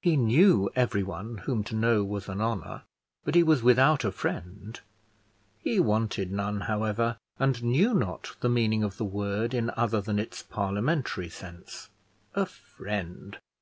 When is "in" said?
9.52-9.70